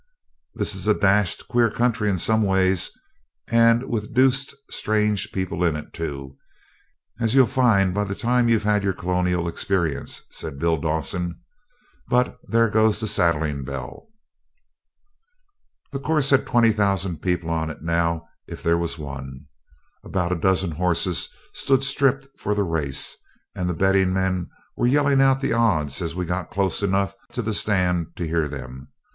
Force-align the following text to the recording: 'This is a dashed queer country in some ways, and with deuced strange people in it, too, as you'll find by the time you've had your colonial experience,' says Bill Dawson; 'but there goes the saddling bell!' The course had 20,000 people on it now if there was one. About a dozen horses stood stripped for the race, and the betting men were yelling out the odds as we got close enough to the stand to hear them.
'This 0.55 0.73
is 0.73 0.87
a 0.87 0.95
dashed 0.95 1.47
queer 1.47 1.69
country 1.69 2.09
in 2.09 2.17
some 2.17 2.41
ways, 2.41 2.89
and 3.49 3.87
with 3.87 4.15
deuced 4.15 4.55
strange 4.67 5.31
people 5.31 5.63
in 5.63 5.75
it, 5.75 5.93
too, 5.93 6.35
as 7.19 7.35
you'll 7.35 7.45
find 7.45 7.93
by 7.93 8.03
the 8.03 8.15
time 8.15 8.49
you've 8.49 8.63
had 8.63 8.83
your 8.83 8.93
colonial 8.93 9.47
experience,' 9.47 10.23
says 10.31 10.55
Bill 10.57 10.77
Dawson; 10.77 11.39
'but 12.07 12.39
there 12.47 12.67
goes 12.67 12.99
the 12.99 13.05
saddling 13.05 13.63
bell!' 13.63 14.07
The 15.91 15.99
course 15.99 16.31
had 16.31 16.47
20,000 16.47 17.21
people 17.21 17.51
on 17.51 17.69
it 17.69 17.83
now 17.83 18.27
if 18.47 18.63
there 18.63 18.79
was 18.79 18.97
one. 18.97 19.45
About 20.03 20.31
a 20.31 20.35
dozen 20.41 20.71
horses 20.71 21.29
stood 21.53 21.83
stripped 21.83 22.27
for 22.39 22.55
the 22.55 22.63
race, 22.63 23.15
and 23.53 23.69
the 23.69 23.75
betting 23.75 24.11
men 24.13 24.49
were 24.75 24.87
yelling 24.87 25.21
out 25.21 25.41
the 25.41 25.53
odds 25.53 26.01
as 26.01 26.15
we 26.15 26.25
got 26.25 26.49
close 26.49 26.81
enough 26.81 27.13
to 27.33 27.43
the 27.43 27.53
stand 27.53 28.15
to 28.15 28.25
hear 28.27 28.47
them. 28.47 28.87